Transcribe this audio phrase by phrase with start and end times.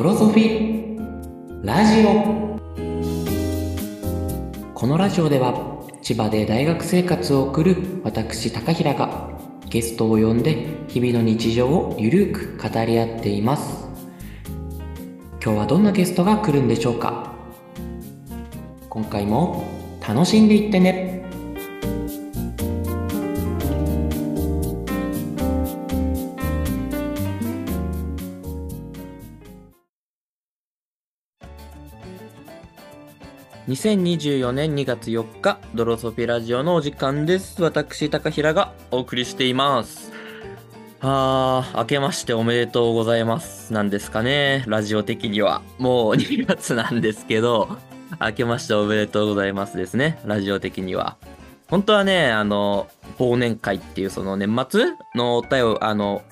[0.00, 0.98] ドロソフィ
[1.62, 2.58] ラジオ
[4.72, 9.28] このラジオでは千葉で大学生活を送る私高平が
[9.68, 13.90] ゲストを呼んで日々の日常をゆるく語り合っています。
[15.44, 17.34] 今日はどんなゲストが来るんでしょうか。
[18.88, 19.66] 今回も
[20.00, 21.09] 楽しんでいってね。
[33.70, 37.62] 2024年2月4日、ドロソフィラジオのお時間です。
[37.62, 40.10] 私、高平がお送りしています。
[41.00, 43.72] あー、明けましておめでとうございます。
[43.72, 45.62] なんですかね、ラジオ的には。
[45.78, 47.68] もう2月なんですけど、
[48.20, 51.16] 明けましておめでとうございますですね、ラジオ的には。
[51.68, 52.88] 本当はね、あの、
[53.20, 56.22] 忘年会っていうその年末のお便り、あの、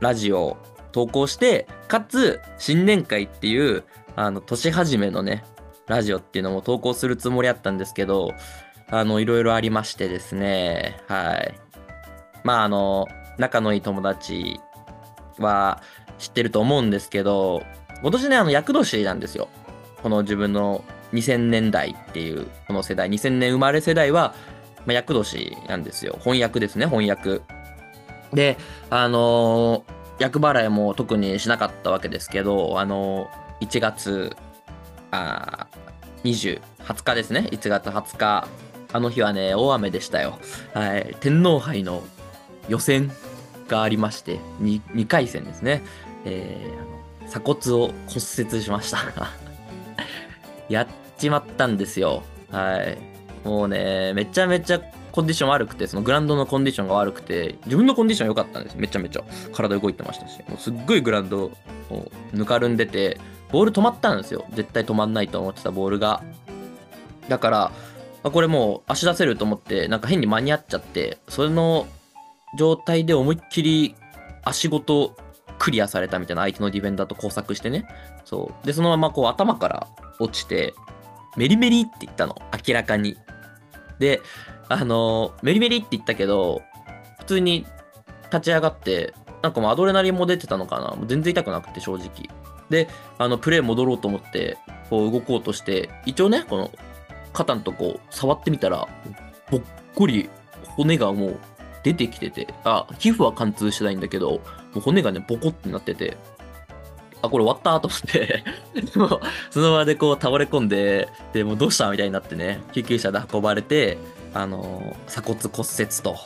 [0.00, 0.56] ラジオを
[0.92, 3.84] 投稿して、かつ、新年会っていう、
[4.16, 5.44] あの、年始めのね、
[5.88, 8.34] ラジオっていうのも投稿するつもりだったんですけど、
[8.88, 11.54] あの、いろいろありましてですね、はい。
[12.44, 14.60] まあ、あの、仲のいい友達
[15.38, 15.82] は
[16.18, 17.62] 知ってると思うんですけど、
[18.02, 19.48] 今年ね、あの、厄年なんですよ。
[20.02, 24.34] この自分の2000年代っていう、この世代、2000年生まれ世代は、
[24.86, 26.16] まあ、厄年なんですよ。
[26.20, 27.42] 翻訳ですね、翻訳。
[28.32, 28.56] で、
[28.90, 29.84] あの
[30.18, 33.28] 厄払いも特にしなかったわけですけど、あの
[33.60, 34.36] 1月、
[35.10, 35.66] あ
[36.26, 37.48] 20、20日ですね。
[37.52, 38.48] 1月20日。
[38.92, 40.38] あの日はね、大雨でしたよ。
[40.74, 41.16] はい。
[41.20, 42.02] 天皇杯の
[42.68, 43.10] 予選
[43.68, 45.82] がありまして、2, 2回戦ですね。
[46.24, 48.98] えー、鎖骨を骨折しました。
[50.68, 50.86] やっ
[51.18, 52.22] ちまったんですよ。
[52.50, 52.98] はい。
[53.46, 54.80] もうね、めちゃめちゃ
[55.12, 59.22] コンディション悪くて、そのグラウンドのコンディションが悪くて、自分のコンディション良かったんですめちゃめちゃ。
[59.52, 61.52] 体動いてましたし、もうすっごいグラウンド
[61.90, 63.18] をぬかるんでて、
[63.50, 64.44] ボール止まったんですよ。
[64.52, 66.22] 絶対止まんないと思ってたボールが。
[67.28, 67.72] だから、
[68.30, 71.86] これもう足出せると思って、なんか変に間に合っちゃって、それの
[72.58, 73.94] 状態で思いっきり
[74.44, 75.16] 足ごと
[75.58, 77.86] クリアされたみたいな相手のディフェンダーと交錯してね。
[78.24, 78.66] そう。
[78.66, 79.86] で、そのままこう頭から
[80.18, 80.74] 落ちて、
[81.36, 82.36] メリメリって言ったの。
[82.66, 83.16] 明らかに。
[83.98, 84.20] で、
[84.68, 86.62] あのメリメリって言ったけど、
[87.20, 87.66] 普通に
[88.32, 90.96] 立ち上がって、なんかもうアドレナリンも出てたのかな。
[91.06, 92.28] 全然痛くなくて、正直。
[92.70, 92.88] で、
[93.18, 94.58] あの、プレー戻ろうと思って、
[94.90, 96.70] こう動こうとして、一応ね、この、
[97.32, 98.88] 肩のとこ触ってみたら、
[99.50, 99.60] ぼっ
[99.94, 100.28] こり
[100.76, 101.40] 骨がもう
[101.82, 104.40] 出てきてて、あ、皮膚は貫通してないんだけど、も
[104.76, 106.16] う骨がね、ボコってなってて、
[107.22, 108.44] あ、これ終わったと思って、
[108.98, 113.98] もその場でこう倒れ込んで、で、もうどうしたみたいになってね、救急車で運ばれて、
[114.34, 116.16] あの鎖骨骨折と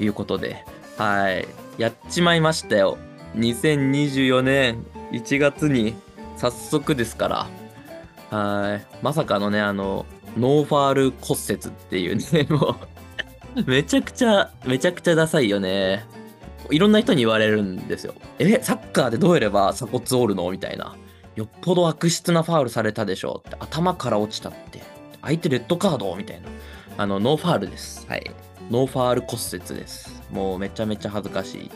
[0.00, 0.64] いうことで、
[0.96, 1.46] はい、
[1.78, 2.98] やっちまいましたよ。
[3.36, 5.94] 2024年1月に
[6.36, 7.48] 早速ですか
[8.30, 10.06] ら、はい、まさかのね、あの、
[10.36, 12.76] ノーファール骨折っていうね、も
[13.56, 16.04] う、 めちゃくちゃ、めちゃくちゃダサいよね。
[16.70, 18.14] いろんな人に言われるんですよ。
[18.38, 20.96] え、サッカーでどうやれば鎖骨折るのみたいな。
[21.34, 23.56] よっぽど悪質なファウルされたでしょって。
[23.58, 24.80] 頭から落ちたって。
[25.22, 26.48] 相手レッドカードみたいな。
[26.96, 28.06] あの、ノーファールです。
[28.08, 28.30] はい。
[28.70, 30.22] ノーファール骨折です。
[30.30, 31.70] もうめちゃめちゃ恥ずかしい。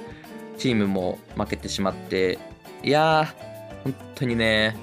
[0.59, 2.39] チームも負けてしまって。
[2.85, 4.77] いやー、本当にね、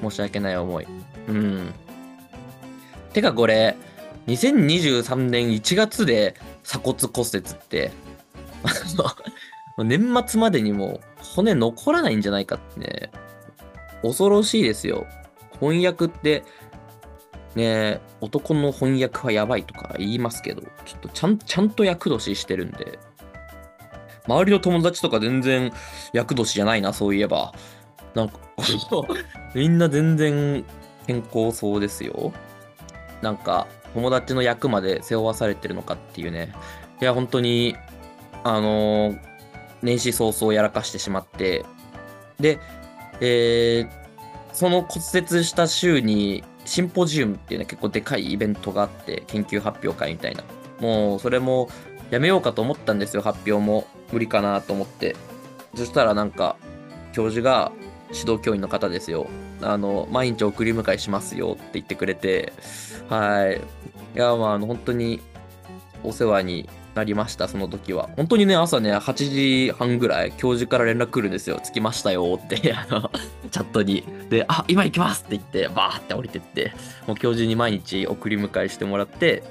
[0.00, 0.86] 申し訳ない思い。
[1.28, 1.74] うん。
[3.12, 3.76] てかこれ、
[4.28, 7.90] 2023年1月で鎖骨骨折って、
[9.76, 11.00] 年末までにも
[11.34, 13.10] 骨残らないんじゃないかってね、
[14.02, 15.06] 恐ろしいですよ。
[15.60, 16.44] 翻訳って、
[17.54, 22.98] ね、男の翻訳はやばいとか言いますけど、ちょっとちゃんちゃんと厄年してるんで、
[24.28, 25.72] 周りの友達とか全然
[26.12, 27.52] 厄年じゃないな、そういえば。
[28.14, 28.38] なんか、
[29.54, 30.64] みんな全然
[31.06, 32.32] 健康そうですよ。
[33.22, 36.52] なんか、友達の役まで背負わされてるのかっていうね。
[37.00, 37.76] いや、本当に、
[38.44, 39.18] あのー
[39.80, 41.64] 年始早々やらかしてしまって、
[42.40, 42.58] で、
[43.20, 44.08] えー
[44.52, 50.42] その骨折した週にシンポジウムっていうね、結構でかいイベントがあって、研究発表会みたいな。
[50.80, 51.68] もう、それも
[52.10, 53.86] やめようかと思ったんですよ、発表も。
[54.12, 55.16] 無理かなと思って。
[55.74, 56.56] そしたらなんか、
[57.12, 57.72] 教授が、
[58.10, 59.26] 指導教員の方ですよ。
[59.60, 62.52] あの、毎日送り迎えしますよって言ってくれて、
[63.08, 63.56] はい。
[63.56, 65.20] いや、まあ、あの、本当に
[66.02, 68.08] お世話になりました、その時は。
[68.16, 71.60] 本当にね、朝ね、8時半ぐらい、教授から連絡来るんですよ。
[71.62, 73.10] 着きましたよって、 あの、
[73.50, 74.04] チャットに。
[74.30, 76.72] で、あ、今行きますって言って、バーって降りてって、
[77.06, 79.42] もう教授に毎日送り迎えしてもらって、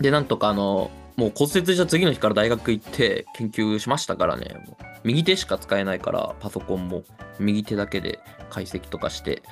[0.00, 4.56] で、なんとかあの、もう骨折した次の日から大学行って研究しましたからね。
[5.04, 7.04] 右手しか使えないから、パソコンも
[7.38, 8.18] 右手だけで
[8.50, 9.42] 解析とかして、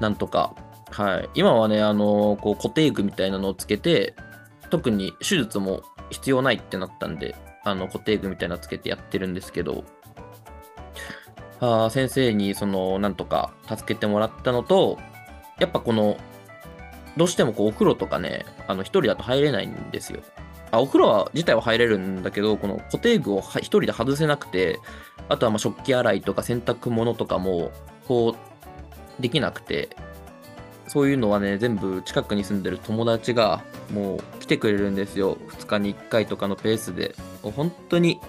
[0.00, 0.54] なんとか、
[0.90, 1.30] はい。
[1.34, 4.14] 今はね、あのこう固定具みたいなのをつけて、
[4.68, 7.34] 特に手術も必要ないってなったんで、
[7.64, 9.84] あの固定具みたいなのつけてやってるんですけど、
[11.60, 14.98] あ先生にそのなんとか助けてもらったのと、
[15.58, 16.18] やっぱこの、
[17.16, 20.20] どうしてもこうお風呂とかね、あの一人だと入れないんですよ。
[20.72, 24.80] あお風呂は自体は入れるんだけど、この固定具をは一人で外せなくて、
[25.28, 27.70] あとはま食器洗いとか洗濯物とかも、
[28.08, 28.34] こ
[29.18, 29.90] う、できなくて、
[30.88, 35.36] そういうのはね、全部近くに住んでる友達がもう来てくれるんですよ。
[35.50, 37.14] 2日に1回とかのペースで。
[37.42, 38.20] 本当に、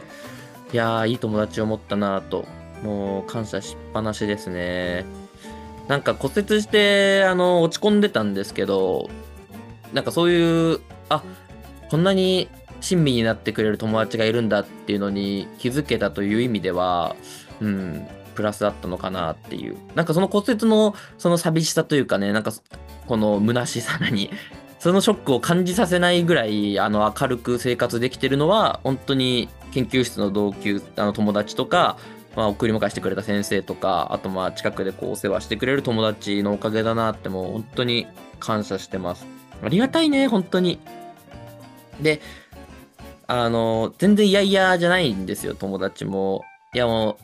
[0.74, 2.46] いやー、いい友達を持ったなぁと、
[2.84, 5.06] もう感謝しっぱなしですね。
[5.88, 9.10] なんか骨折して、あの、落ち込んでたんですけど、
[9.94, 11.24] なんかそういう、あ、
[11.94, 12.50] こんなに
[12.82, 17.16] 親身になってくれる友達がいるんだっていうのに気づけたという意味では、
[17.62, 19.78] うん、プラスだったのかなっていう。
[19.94, 22.52] なんかその骨折のその寂しさというかね、なんか
[23.06, 24.32] この虚しさに、
[24.80, 31.98] そのショックを感じさせないぐらい、あの、明るく生活できてるのは、本当に研究室の同級、あの友達とか、
[32.36, 38.08] まあ、送り迎えしてくれた先生とか、あとまあ近くでこうお世話してくれる友達のおかげだなってもう本当に
[38.40, 39.28] 感謝してます。
[39.64, 40.80] ありがたいね、本当に。
[42.02, 42.22] で、
[43.28, 46.44] あの、全然嫌々じゃないんですよ、友達も。
[46.74, 47.24] いやもう、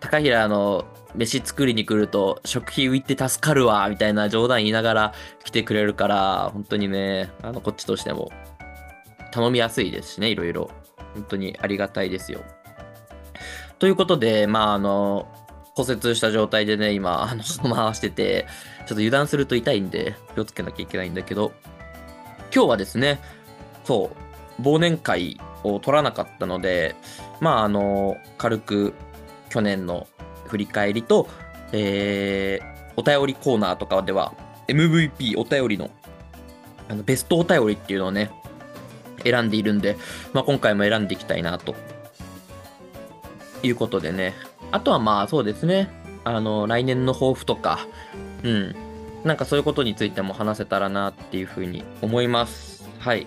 [0.00, 0.84] 高平の
[1.14, 5.14] 飯作りに来ると食費浮いて助かるわ、みたいな冗談言いながら
[5.44, 8.30] 来てくれるから、本当にね、あの、こっちとしても
[9.32, 10.70] 頼みやすいですしね、いろいろ。
[11.14, 12.40] 本当にありがたいですよ。
[13.78, 15.26] ということで、まあ、あの、
[15.74, 17.42] 骨折した状態でね、今、あの、
[17.74, 18.46] 回してて、
[18.80, 21.52] ちょっと油断すると痛いんで、気をつけなきゃいけないんだけど、
[22.54, 23.20] 今日はですね、
[23.90, 24.12] そ
[24.60, 26.94] う、忘年会を取らなかったので、
[27.40, 28.94] まあ、あの、軽く
[29.48, 30.06] 去年の
[30.46, 31.28] 振り返りと、
[31.72, 34.32] えー、お便りコーナーとかでは、
[34.68, 35.90] MVP お便りの、
[36.88, 38.30] あのベストお便りっていうのをね、
[39.24, 39.96] 選んでいるんで、
[40.32, 41.74] まあ、今回も選んでいきたいなと
[43.64, 44.34] いうことでね。
[44.70, 45.90] あとはまあそうですね。
[46.22, 47.80] あの、来年の抱負とか、
[48.44, 48.76] うん。
[49.24, 52.88] なんかそういうことについても話せたらなっていうふうに思います。
[53.00, 53.26] はい。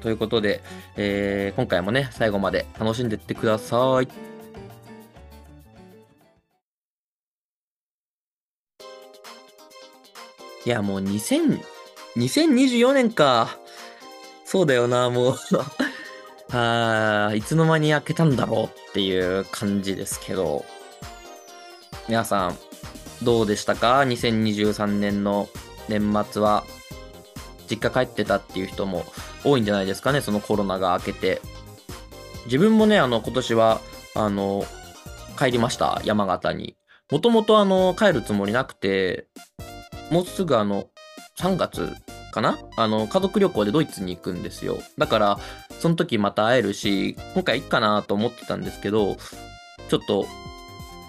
[0.00, 0.62] ということで、
[0.96, 4.08] えー今回もね、最後まで楽しんでってください。
[10.64, 11.60] いや、もう2000、
[12.16, 13.56] 2024年か。
[14.44, 15.36] そうだよな、もう。
[16.52, 20.64] あいつの間に開けたんだろうっていう感じですけど。
[22.08, 22.58] 皆さん、
[23.22, 25.48] どうでしたか ?2023 年の
[25.88, 26.64] 年末は。
[27.68, 29.04] 実家帰ってたっていう人も
[29.44, 31.40] 多いんじゃないですかね、そのコロナが明けて。
[32.46, 33.80] 自分もね、あの、今年は、
[34.14, 34.64] あの、
[35.38, 36.76] 帰りました、山形に。
[37.10, 39.28] もともとあの、帰るつもりなくて、
[40.10, 40.86] もうすぐあの、
[41.38, 41.92] 3月
[42.32, 42.58] かな？
[42.76, 44.78] あの、家族旅行でドイツに行くんですよ。
[44.98, 45.38] だから、
[45.78, 49.16] その時また会えるし、今回いっかなと思ってたんですけど、
[49.88, 50.26] ちょっと、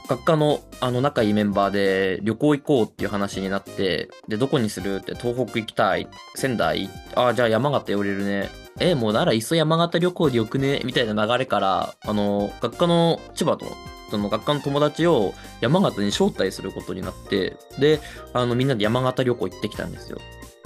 [0.07, 6.07] 学科のあの仲いいメンバーで旅行行こうっていう話になって、で、どこにするって東北行きたい。
[6.36, 8.50] 仙台ああ、じゃあ山形寄れるね。
[8.80, 10.81] え、もうならいっそ山形旅行でよくね？
[10.86, 13.65] みたいな流れから、あの、学科の千葉と、
[14.12, 17.99] その学科の友達を山形に招待することになって、で、
[18.33, 20.19] あの、みんなで山形旅行行ってきたんですよ。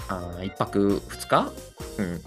[0.10, 1.51] あー一泊二日？
[1.98, 2.21] うん。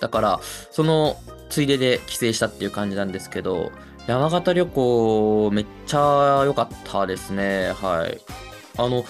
[0.00, 1.16] だから、その
[1.50, 3.70] ついでで帰省したっていう感じなんですけど、
[4.06, 7.72] 山形旅行めっちゃ良かったですね。
[7.72, 8.20] はい。
[8.76, 9.04] あの、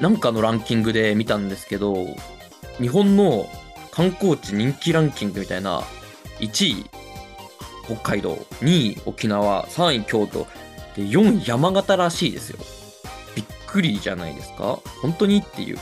[0.00, 2.06] なんかのランキングで見たんですけど、
[2.78, 3.48] 日本の
[3.90, 5.82] 観光地人気ランキングみたいな、
[6.38, 6.86] 1位、
[7.84, 10.46] 北海道、2位、沖縄、3位、京都、
[10.96, 12.58] で、4位、山形らしいですよ。
[13.34, 14.78] びっくりじゃないですか？
[15.02, 15.38] 本当に？
[15.38, 15.78] っていう。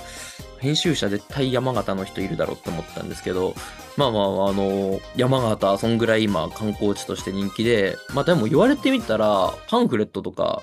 [0.58, 3.54] 編集者絶対山形の人いるだろうって思ったんですけど、
[3.98, 10.62] まあまあ、あの、山形、そんぐらい今観光地として人気で、まあでも言われてみたら、パンフレットとか、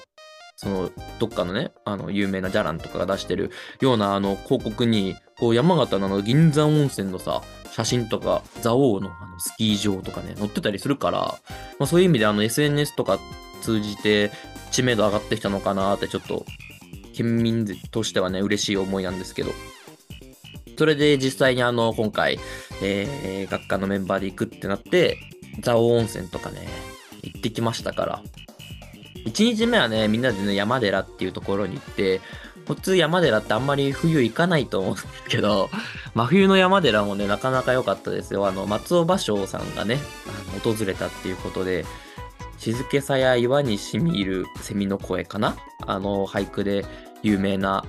[0.55, 0.89] その、
[1.19, 3.51] どっかのね、あの、有名なジャランとかが出してる
[3.81, 7.41] ような、あの、広告に、こう、山形のあの、銀山温泉のさ、
[7.73, 11.19] 写真とか、蔵王のあのスキー場とかね、載ってたりするから、
[11.77, 13.19] まあそういう意味であの、SNS とか
[13.61, 14.31] 通じて
[14.71, 16.45] 知名度上がってきたのかなって、ちょっと、
[17.13, 19.51] 県民としてはね、嬉しい思いなんですけど、
[20.77, 22.39] それで実際にあの、今回、
[22.81, 25.17] えー、学科のメンバーで行くってなって、
[25.61, 26.67] 蔵王温泉とかね、
[27.23, 28.21] 行ってきましたから。
[29.25, 32.21] 1日目はね、みんなでね、山寺っていうところに行って、
[32.67, 35.69] 普通山寺ってあんまり冬行かないと思うんですけど、
[36.13, 38.47] 真冬の山寺もね、なかなか良かったですよ。
[38.47, 41.85] あの、松尾芭蕉さんがね、あの訪れたっていうことで、
[42.57, 45.55] 静けさや岩にしみ入るセミの声かな？
[45.85, 46.85] あの俳句で
[47.21, 47.85] 有名な、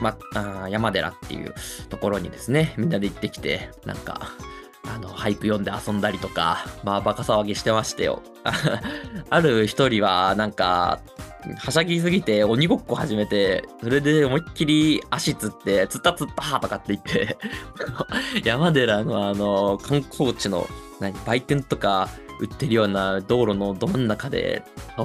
[0.00, 1.54] ま、あ山寺っていう
[1.88, 4.32] ところにですね、みんなで行ってきて、なんか、
[4.84, 8.22] あの、俳句読んで遊んだりとか、まあ、バカ騒ぎしてましたよ。
[9.30, 11.00] ある一人は、なんか、
[11.56, 17.38] はしゃぎすぎて鬼ごっこ始めて、それで思いっきり足つって、つったつったとかって言って
[18.44, 20.66] 山寺のあの、観光地の、
[21.00, 22.08] 何、売店とか
[22.40, 24.62] 売ってるような道路のど真ん中で、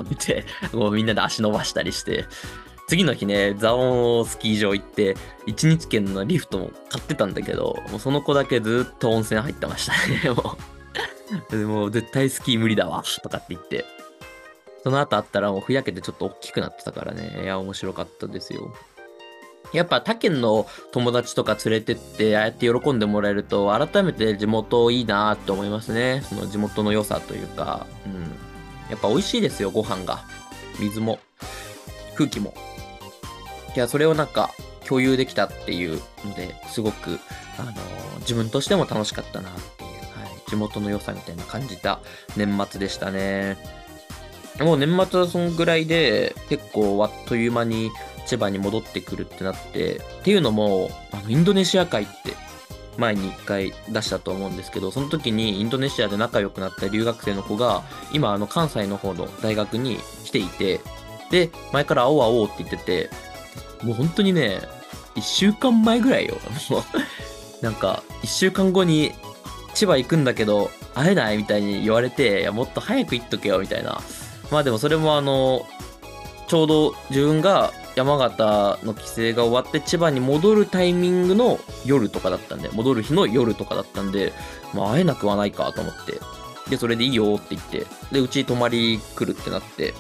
[0.09, 2.25] 見て、もうみんなで足伸ばしたりして、
[2.87, 9.93] 次の日ね、蔵王スキー場行って、一日券のリフトも買ってたんだけど、もうその子だけずっと温泉入ってました
[10.29, 10.57] ね、 も
[11.51, 11.51] う。
[11.57, 13.85] でも絶対スキー無理だわ、とかって言って。
[14.83, 18.73] その後あったらもうふやけてちょっと大きくなってたからね、いや、面白かったですよ。
[19.71, 26.21] やっぱ他県の友達とか連れてって、ああやって喜んでもらえると、改めて地元いいなって思いますね。
[26.29, 28.13] その地元の良さというか、うん。
[28.89, 30.23] やっぱ美味しいですよ、ご飯が。
[30.79, 31.19] 水も、
[32.15, 32.53] 空気も。
[33.75, 34.51] いや、それをなんか
[34.88, 37.20] 共有できたっていうので、すごく、
[37.58, 39.96] あのー、自分としても楽しかったなっていう、は
[40.46, 42.00] い、地元の良さみたいな感じた
[42.38, 43.58] 年末でしたね。
[44.60, 47.91] もう年末はそんぐらいで、結構あっという間に
[48.25, 52.36] 千葉に戻ってくるってなって、っていうのも、あの、インドネシア会って
[52.98, 60.82] 前に一回出したと思うんですけど、その時にインドネシアで仲良くなった留学生の子が、今あの関西の方の大学に来ていて、
[61.33, 63.09] で、前から会おう会おうって言ってて、
[63.83, 64.61] もう本当にね、
[65.15, 66.35] 1週間前ぐらいよ。
[66.69, 66.77] も
[67.59, 69.13] うなんか、1週間後に
[69.73, 73.99] 千葉行くんだけど、会えないみたいに言われて、いや、もっと早く行っとけよ、みたいな。
[74.51, 75.65] まあでもそれもあの、
[76.47, 84.33] ちょうど自分が山形の帰省が終わって千葉に戻るタイミングの夜とかだったんで、戻る日の夜とかだったんで、
[84.71, 86.19] まあ会えなくはないかと思って。
[86.69, 89.95] で、それでいいよって言って、で、うち泊まり来るってなって、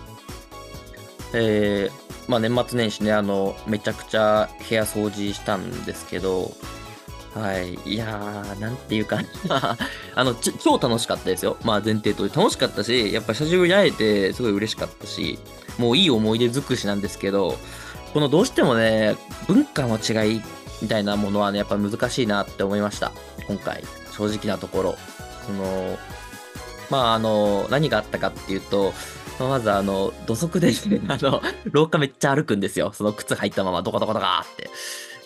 [1.33, 6.51] えー、まあ年末年始ね、あの、めちゃくちゃ部屋掃除したんですけど、
[7.33, 7.73] はい。
[7.85, 9.19] いやー、なんていうか
[10.15, 11.57] あの、超楽しかったですよ。
[11.63, 15.39] まあ前提と楽しかったし、やっぱ久しぶりに会えてすごい嬉しかったし、
[15.79, 17.57] もういい思い出尽くしなんですけど、
[18.13, 19.15] このどうしてもね、
[19.47, 20.41] 文化の違い
[20.83, 23.11] みたいなものはね、やっぱ難しいなって思いました。
[23.47, 23.83] 今回、
[24.15, 24.95] 正直なところ。
[25.47, 25.97] その、
[26.91, 28.93] まああの、何があったかっていうと、
[29.39, 30.75] まずあの、土足で、ね
[31.09, 32.91] あの、廊下めっちゃ歩くんですよ。
[32.93, 34.69] その靴履いたまま、どこどこどかって。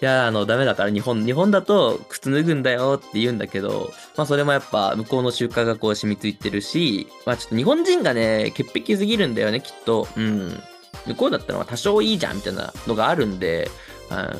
[0.01, 10.07] いや、あの、ダメだから日本、日本だと靴脱ぐんだよって言うんだけど、まあそれもやっぱ向こうの習慣がこう染みついてるし、まあちょっと日本人がね、潔癖すぎるんだよね、きっと。
[10.15, 10.61] うん。
[11.07, 13.71] 向こうだったら多少いいじゃんみたいなのがあるんで、
[14.09, 14.33] うん、まあ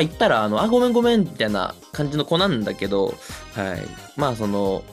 [0.00, 3.14] 言ったら、あの、あ、ごめんごめんみたいな感じの子なんだけど、
[3.54, 3.86] はい。
[4.16, 4.84] まあその、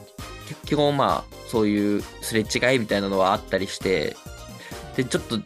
[0.54, 4.16] 基本まあ、そういうすれ違いみたいなのはあったりして、
[4.96, 5.40] で、ちょっと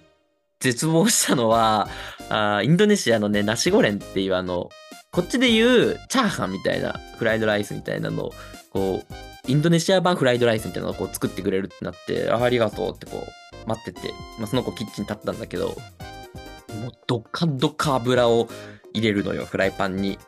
[0.61, 1.89] 絶望したのは、
[2.29, 4.71] あインドネシアのね、ナシゴレンっていうあの、
[5.13, 8.33] こっちで言うチャーハンみたいな、フライドライスみたいなのを、
[8.71, 18.49] こう、インドネシア版フライドライスみたいなのをこう作ってくれるってなって、あありがとうってこう、待ってて、まあ、その子キッチン立ったんだけど、もうドカドカ油を
[18.93, 20.19] 入れるのよ、フライパンに。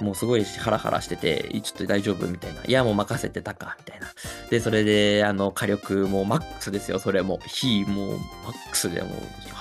[0.00, 2.62] もうすごいハラハラしてて、ちょっと大丈夫みたいな。
[2.64, 4.06] いや、もう任せてたか、みたいな。
[4.50, 7.40] で、それで、あの、火力もうマックスですよ、それも。
[7.46, 8.18] 火もうマ
[8.50, 9.10] ックスで、もう、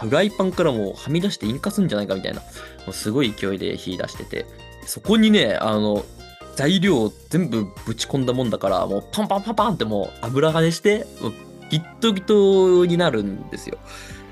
[0.05, 2.41] フライパンからもうはみ出して引火すんじゃないかみたいな。
[2.41, 2.47] も
[2.89, 4.45] うすごい勢いで火出してて。
[4.85, 6.05] そこにね、あの、
[6.55, 11.33] 材料を全部ぶち込んだもんだから、もうパンパンパンパンってもう油跳ねして、もう
[11.69, 13.77] ギットギトになるんですよ。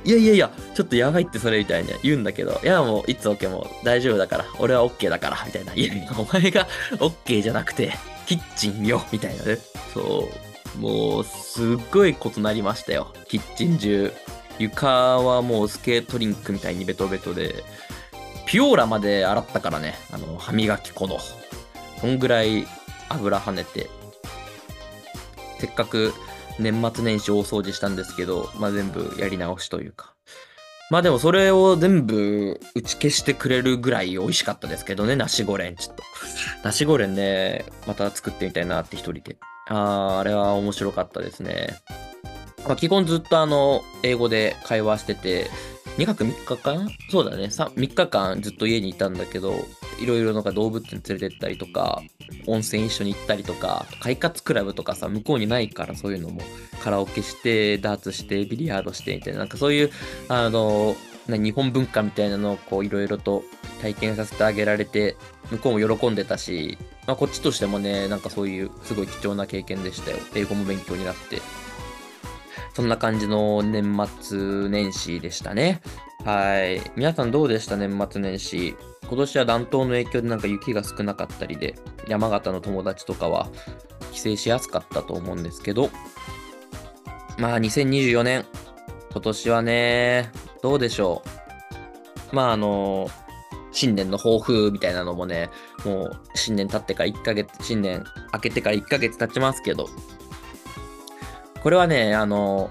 [0.06, 5.74] いやいやいや、ちょっとやばいってそれみたいに言うんだけど、いやもう、いつ OK も大丈夫だから、俺は OK だから、みたいな。
[5.74, 6.68] いやいや、お前が
[7.00, 7.92] OK じゃなくて、
[8.28, 9.58] キッチンよ、みたいなね。
[9.94, 10.30] そ
[10.78, 10.80] う。
[10.80, 13.14] もう、すっごいことなりましたよ。
[13.28, 14.14] キッチン中。
[14.60, 17.64] 床はもうスケートリンクみたいにベトベトで、
[18.46, 21.18] ピオーラまで洗ったからね、あの、歯磨き粉の。
[22.00, 22.68] そんぐらい
[23.10, 23.90] 油跳ねて、
[25.60, 26.14] せっかく
[26.60, 30.14] 年末年始大掃除したんですけど、まあ、全部やり直しというか。
[30.92, 36.04] まあでもそれを全部打ち消してくれるぐらい美味しかったですけどね、ナシゴレンちょっと。
[36.64, 39.38] ナシゴレンね、また作ってみたいなって一人で。
[39.68, 39.76] あ
[40.18, 41.80] あ、あれは面白かったですね。
[42.68, 45.50] まあ、基本ずっとあの、英語で会話してて、
[45.98, 46.90] 2泊3日間？
[47.10, 49.66] そうだね3、3日間ずっと家にいたんだけど、
[50.00, 52.02] いろいろなんか動物園連れてったりとか、
[52.48, 56.42] 温泉一緒に行ったりとか、快活クラブとかさ、向こうにないからそういうのも、
[56.82, 59.92] カラオケして、ダーツして、ビリヤードしてみたいな、なんかそういう、
[60.28, 60.96] あの、
[61.28, 63.44] 日本文化みたいなのをこういろいろと
[63.82, 65.18] 体験させてあげられて、
[65.52, 66.78] 向こうも喜んでたし、
[67.08, 70.18] まあ、こっちとしてもね、なんかそういうすごい貴重な経験でしたよ。
[70.36, 71.42] 英語も勉強になって。
[72.76, 75.82] そんな感じの年末年始でしたね。
[76.26, 76.82] はい。
[76.98, 78.76] 皆さんどうでした年末年始？
[79.08, 81.76] 今年は暖冬の影響でなんか雪が少なかったりで、
[82.10, 83.48] 山形の友達とかは
[84.12, 85.90] 帰省しやすかったと思うんですけど、
[87.38, 88.46] まあ2024年、
[89.12, 91.24] 今年はね、どうでしょ
[92.34, 92.36] う？
[92.36, 93.10] まああの、
[93.72, 95.50] 新年の抱負みたいなのもね、
[95.86, 98.04] もう新年経ってから1ヶ月、新年
[98.34, 99.88] 明けてから1ヶ月経ちますけど、
[101.66, 102.70] これはね、あの、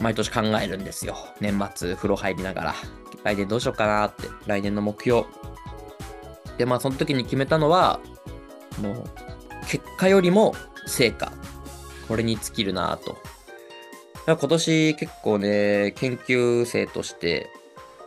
[0.00, 1.16] 毎年考えるんですよ。
[1.40, 2.74] 年末風呂入りながら。
[3.24, 5.24] 来年どうしようかなって、来年の目標。
[6.58, 8.00] で、まあその時に決めたのは、
[8.82, 9.04] もう、
[9.66, 10.54] 結果よりも
[10.86, 11.32] 成果。
[12.06, 13.16] これに尽きるなと。
[14.26, 17.48] 今年結構ね、研究生として、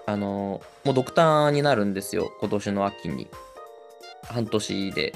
[0.05, 2.31] あの、もうドクターになるんですよ。
[2.41, 3.27] 今年の秋に。
[4.29, 5.13] 半年で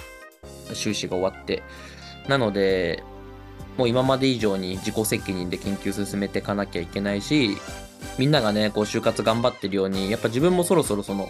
[0.74, 1.62] 修士が終わって。
[2.28, 3.04] なので、
[3.78, 7.58] もう今まで以上に自己責任で研究進めていかなきゃいけないし、
[8.18, 11.30] みんながね、こう就活頑張ってるように、やっぱ自分もそろそろその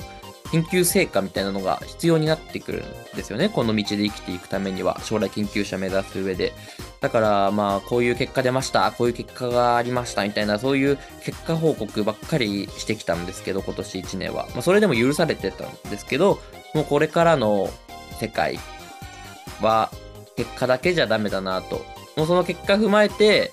[0.51, 3.49] 研究成果みたいなのが必要になってくるんですよね。
[3.49, 6.53] この道で生きていくためには、将来研究者目指す上で。
[7.01, 14.47] だから、まあ、こういう結果出ました、こういう結果がありました、みたいな、そういう結果報告ばっかりしてきたんですけど、今年1年は。
[14.53, 16.39] まあ、それでも許されてたんですけど、
[16.73, 17.69] もうこれからの
[18.19, 18.59] 世界
[19.61, 19.91] は、
[20.37, 21.94] 結果だけじゃダメだなと。
[22.15, 23.51] もうその結果踏まえて、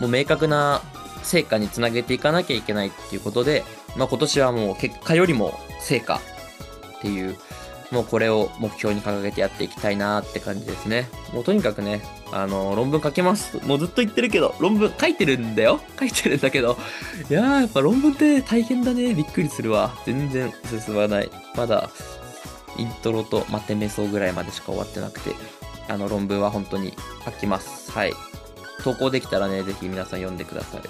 [0.00, 0.82] もう明確な
[1.22, 3.64] 成果につなげていかなきゃいけないっていうことで、
[3.96, 6.20] まあ、今年はもう結果よりも成果
[6.98, 7.36] っていう、
[7.90, 11.08] もうこれを目標に掲げてやっていきたいなって感じですね。
[11.32, 13.64] もうとにかくね、あの、論文書けます。
[13.64, 16.76] もうずっと言ってるけど、論文書いてるんだよ書いてるんだけど、
[17.30, 19.14] いやー、やっぱ論文って大変だね。
[19.14, 19.96] びっくりするわ。
[20.04, 20.52] 全然
[20.84, 21.30] 進まない。
[21.54, 21.90] まだ、
[22.76, 25.30] イントロとマテメソぐらいまでしか終わってなくて、
[25.88, 27.90] あの、論文は本当に書きます。
[27.92, 28.14] はい。
[28.82, 30.82] 投稿できたらね、ぜひ皆さん読んでください。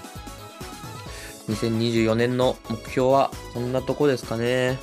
[1.53, 4.79] 2024年の目標は、そんなとこですかね。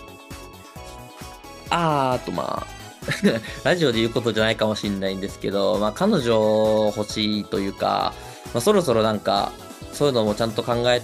[1.69, 2.83] あー、あとまあ、
[3.63, 8.13] ラジオで言うことじゃないかもしれないんですけど、まあ彼女欲しいというか、
[8.53, 9.51] まあ、そろそろなんか、
[9.91, 11.01] そういうのもちゃんと考え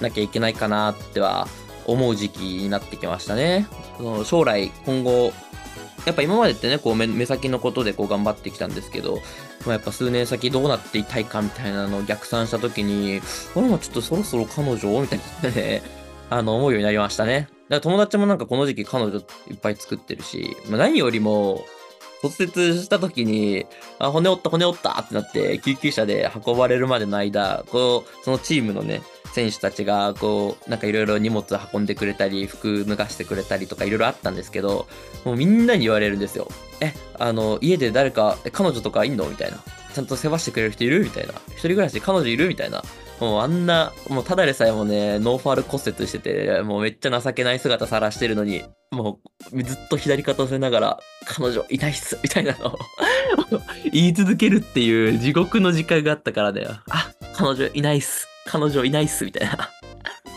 [0.00, 1.48] なきゃいけないかなっては
[1.86, 3.66] 思う時期になってきましたね。
[3.96, 5.32] その将来、今後、
[6.06, 9.16] やっぱ今までってね、こう目目先のことでこう頑張ってきたんですけど、
[9.66, 13.20] まあ、やっぱ数年先どうなっていたいかみたいなのを逆算したときに、
[13.54, 15.82] 俺もちょっとそろそろ彼女みたいなね、
[16.30, 17.48] あの、思うようになりましたね。
[17.68, 21.64] だから友達もなんかこの時期彼女いっぱい作ってるし、まあ、何よりも、
[22.22, 23.66] 骨折した時に、
[23.98, 29.00] あ、骨折った骨折ったってなって、救急車で運ばれるまでの間、こう、そのチームのね、
[29.32, 34.88] 選手たちが、こう、なんかいろいろ荷物運んでくれたり、服脱がしてくれたりとかいろいろあったんですけど、
[35.24, 36.48] もうみんなに言われるんですよ。
[36.80, 39.26] え、あの、家で誰か、彼女とかいんの？
[39.28, 39.58] みたいな。
[39.92, 41.02] ちゃんと世話してくれる人いる？
[41.04, 41.34] みたいな。
[41.48, 42.48] 一人暮らしで彼女いる？
[42.48, 42.82] みたいな。
[43.20, 49.20] もうあんな、もうただでさえもね、ノーファール骨折してて、もうめっちゃ情けない姿さらしてるのに、も
[49.52, 52.78] うずっと左肩をせながら、彼女いないっす、みたいなのを
[53.92, 56.70] 言い続けるっていう地獄の時間があったからだよ。
[56.88, 58.26] あ、彼女いないっす。
[58.50, 59.70] 彼女いないっす、みたいな。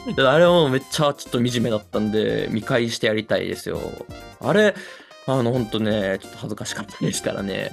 [0.32, 3.80] あれもめっちゃちょっと惨めだったんで、見返してやりたいですよ。
[4.40, 4.76] あれ、
[5.26, 7.72] あの、ほんとね、ちょっと恥ずかしかったですからね。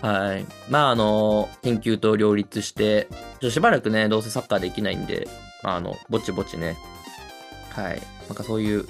[0.00, 0.46] はい。
[0.68, 3.08] まあ、あの、研究と両立して
[3.40, 5.28] ちょ、しばらくね、どうせサッカーできないんで、
[5.64, 6.76] あの、ぼちぼちね、
[7.70, 8.00] はい。
[8.28, 8.86] なんかそういう、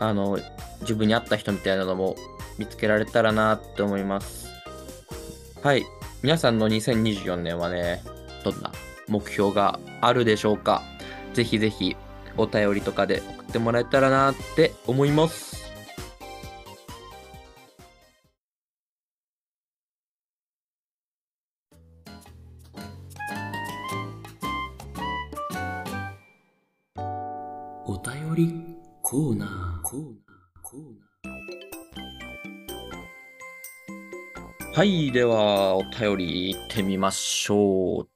[0.00, 0.38] あの、
[0.80, 2.16] 自分に合った人みたいなのも
[2.58, 4.48] 見つけられたらなって思います。
[5.62, 5.84] はい。
[6.22, 8.02] 皆さんの2024年はね、
[8.44, 8.72] どんな？
[9.08, 10.82] 目標があるでしょうか？
[11.34, 11.96] ぜひぜひ
[12.36, 15.60] お便りとかで送ってもらえたらなって思います。
[27.84, 28.54] お便り
[29.02, 30.12] コーナー、コーナー、
[30.62, 30.92] コーナー。
[34.74, 38.08] はい、では、お便り行ってみましょう。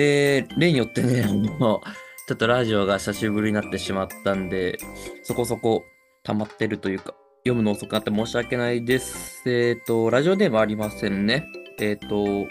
[0.00, 1.26] えー、例によってね、
[1.58, 1.88] もう、
[2.28, 4.78] ちょっとラジオが久しぶりになってしまったんで、
[5.24, 5.82] そこそこ
[6.22, 9.42] 溜まってるというか、読むの遅くなって申し訳ないです。
[9.46, 11.46] えっ、ー、と、ラジオでもありませんね。
[11.80, 12.48] えっ、ー、と、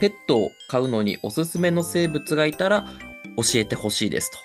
[0.00, 2.86] ペットを飼うのにおすすめの生物がいたら
[3.36, 4.38] 教えてほしいですと。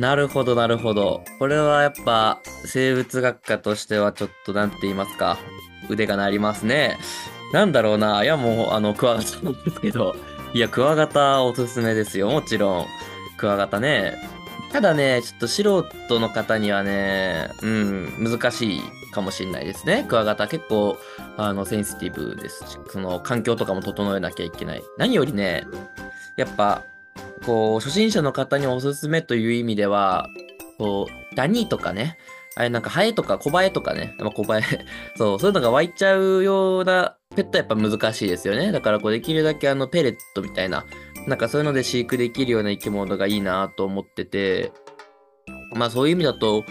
[0.00, 1.22] なるほど、なるほど。
[1.38, 5.38] これはやっぱ生物学科としてはちょっとなんて言いますか。
[5.88, 6.98] 腕が鳴りますね。
[7.52, 8.24] なんだろうな。
[8.24, 10.16] いやもう、あの、クワガタなんですけど。
[10.54, 12.30] いや、クワガタおすすめですよ。
[12.30, 12.86] もちろん。
[13.36, 14.16] クワガタね。
[14.72, 18.80] ただね、ちょっと素人の方にはね、うん、難しい
[19.12, 20.06] かもしれないですね。
[20.08, 20.96] クワガタ結構、
[21.36, 24.82] あの、センシティブですし、その、環境とかも整えなきゃいけない。
[24.96, 25.66] 何よりね、
[26.36, 26.82] やっぱ、
[27.44, 30.28] こう、初心者の方におすすめという意味では、
[30.78, 32.16] こう、ダニーとかね、
[32.58, 34.62] あれなんかハエとか小バエとかね、まあ、小バエ
[35.14, 38.72] そう、そういうのが湧いちゃうようなペットはやっぱ難しいですよね。
[38.72, 40.84] だからこうできるだけあのペレットみたいな、
[41.28, 44.72] なんかそういうので飼育できるような生き物がいいなと思ってて、
[45.76, 46.64] まあそういう意味だと、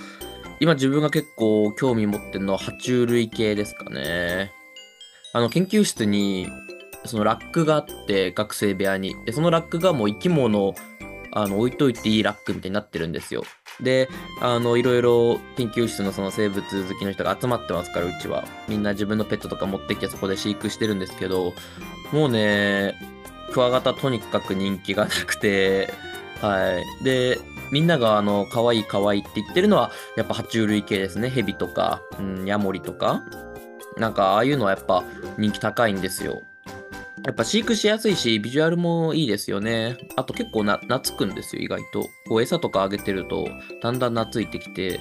[0.60, 4.52] 今自分が結構興味持ってるのは爬虫類系ですかね。
[5.32, 6.50] あの研究室に
[7.06, 9.16] そのラックがあって学生部屋に。
[9.24, 10.76] で、そのラックがもう生き物
[11.32, 13.44] あの置いといていいラックみたいになってるんですよ。
[13.82, 14.10] で、
[14.42, 18.46] あの、いろいろ研究室のその生物好きの人が集まってますから、うちは。
[18.68, 21.54] みんな自分のペットとか持ってきてそこで飼育してるんですけど、
[22.12, 22.96] もうね、
[23.54, 25.94] クワガタとにかく人気がなくて、
[26.42, 27.04] はい。
[27.04, 27.40] で、
[27.72, 31.30] みんながあの、可愛い可愛いって言ってるのは、やっぱ爬虫類系ですね。
[31.30, 33.24] ヘビとか、うん、ヤモリとか。
[33.98, 35.04] なんか、ああいうのはやっぱ
[35.38, 36.44] 人気高いんですよ。
[37.26, 39.98] やっぱ飼育しやすいし、ビジュアルもいいですよね。
[40.16, 42.10] あと結構な、懐くんですよ、意外と。
[42.28, 43.48] こう餌とかあげてると、
[43.82, 45.00] だんだん懐いてきて、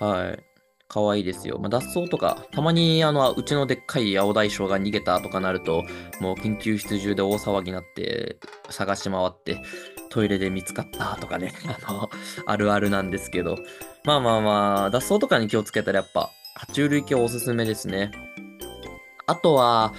[0.00, 0.48] はい。
[0.88, 1.58] 可愛いですよ。
[1.58, 5.84] まあ、脱走とか、たまにあの、うちのでっかい青大将が逃げたとかなると、
[6.18, 8.38] もう研究室中で大騒ぎになって、
[8.70, 9.60] 探し回って、
[10.08, 11.52] トイレで見つかったとかね、
[11.86, 12.10] あの、
[12.46, 13.58] あるあるなんですけど。
[14.04, 18.10] まあまあまあ、脱走とかに気をつけたらやっぱ、爬虫類系おすすめですね。
[19.26, 19.92] あとは、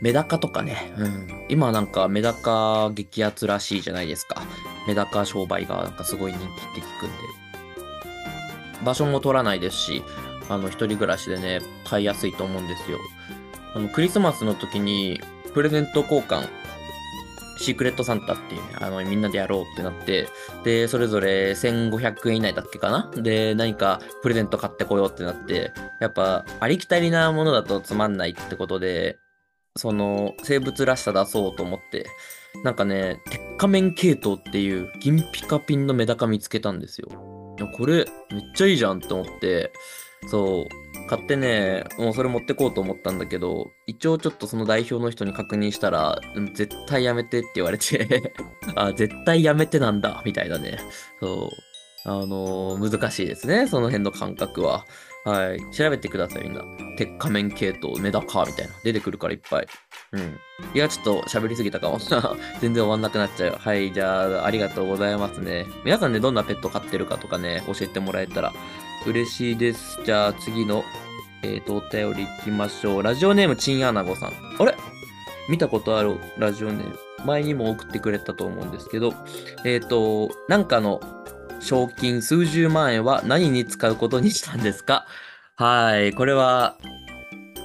[0.00, 4.42] メダカとかね、うん、今なんかメダカ激アツらしいじゃないですか。
[4.86, 7.16] メダカ商売がなんかすごい人気って聞くんで。
[8.84, 10.02] 場所も取らないですし、
[10.50, 12.98] あの、一人暮らしでね、買いやすいと思うんですよ。
[13.74, 15.22] あの、クリスマスの時に、
[15.54, 16.48] プレゼント交換、
[17.56, 20.28] シークレットサンタっていうね、あの、みんなでやろうってなって、
[20.64, 23.10] で、それぞれ1500円以内だっけかな？
[23.22, 29.18] で、何かプレゼント買ってこようってなって、やっぱ、ありきたりなものだとつまんないってことで、
[29.76, 32.06] その生物らしさ出そうと思って、
[32.62, 37.08] なんかね、鉄仮面系統っていう銀ピカピンのメダカ見つけたんですよ。
[37.58, 39.72] いや、これめっちゃいいじゃんって思って、
[40.28, 46.20] そう、買ってね、もうそれ持ってこうと思ったんだけど、一応ちょっとその代表の人に確認したら、
[46.54, 48.32] 絶対やめてって言われて
[48.74, 50.78] あ、絶対やめてなんだ、みたいなね。
[51.20, 51.74] そう。
[52.06, 54.86] あのー、難しいですね、その辺の感覚は。
[55.24, 55.74] はい。
[55.74, 56.62] 調べてください、みんな。
[56.96, 58.72] 鉄仮面系統、メダカみたいな。
[58.84, 59.66] 出てくるからいっぱい。
[60.12, 60.38] うん。
[60.74, 61.98] いや、ちょっと喋りすぎたかも。
[62.60, 63.56] 全然終わんなくなっちゃう。
[63.58, 63.92] はい。
[63.92, 65.66] じゃあ、ありがとうございますね。
[65.84, 68.52] 皆さんね、どんなペット飼ってるかとかね、教えてもらえたら
[69.06, 69.98] 嬉しいです。
[70.04, 70.84] じゃあ、次の、
[71.42, 73.02] えっ、ー、と、お便り行きましょう。
[73.02, 74.32] ラジオネーム、チンアナゴさん。
[74.58, 74.74] あれ？
[75.48, 76.98] 見たことあるラジオネーム。
[77.24, 79.14] 前にも送ってくれたと思うんですけど、
[79.64, 81.00] えっ、ー、と、なんかの
[81.64, 85.06] 賞金数十万円は何に使うことにしたんですか？
[85.56, 86.12] はい。
[86.12, 86.76] これは、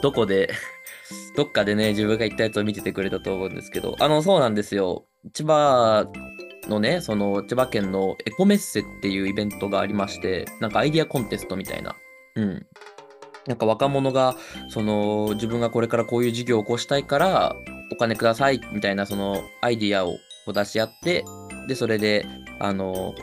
[0.02, 0.52] どこで
[1.36, 5.06] どっかでね、自分が言ったやつを見ててくれたと思うんですけど、あの、そうなんですよ。
[5.34, 6.08] 千葉
[6.68, 11.96] のね、その、千葉県のエコメッセっていうイベントがありまして、なんかアイディアコンテストみたいな。
[12.36, 12.66] うん。
[13.48, 14.36] なんか若者が、
[14.70, 17.56] その、自分がこれからこういう事業を起こしたいから、
[17.92, 20.18] お金ください、みたいな、その、アイディアを
[20.54, 21.26] 出し合って、
[21.68, 22.26] で、それで、
[22.60, 23.16] あの、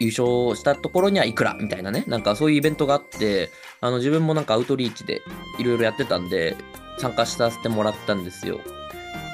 [0.00, 5.22] 優勝したところにはいくらみたいなね、なんかそういうイベントがあって、あの自分もなんかアウトリーチで
[5.58, 6.56] いろいろやってたんで、
[6.98, 8.60] 参加させてもらったんですよ。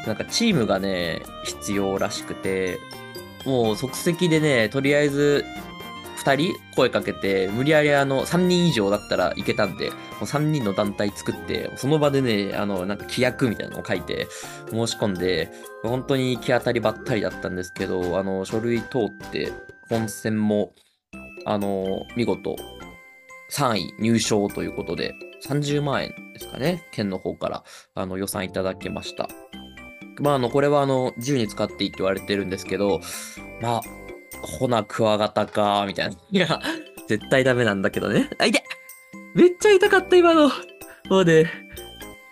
[0.07, 2.79] なんかチームがね、必要らしくて、
[3.44, 5.44] もう即席でね、とりあえず
[6.24, 14.26] 2人声かけて、無理やりあの3人以上だったらいけたんで、もう3人の団体作って、その場でね、あの、なんか規約みたいなのを書いて
[14.70, 15.50] 申し込んで、
[15.83, 19.52] 本当に行き当たりばったりだったんですけど、あの、書類通って、
[19.88, 20.72] 本戦も、
[21.44, 22.57] あの、見事、
[23.53, 25.14] 3位入賞ということで、
[25.46, 29.29] 30万円ですかね、県の方から、あの、予算いただけました。
[30.20, 33.01] まあ、あの、これは、あの、自由に使っていいって言われてるんですけど、
[33.61, 33.81] まあ、
[34.42, 36.16] ほな、クワガタか、みたいな。
[36.31, 36.61] いや、
[37.07, 38.31] 絶対ダメなんだけどね。
[38.38, 38.62] あ、いて
[39.35, 40.51] めっちゃ痛かった、今の。
[41.09, 41.51] もうね、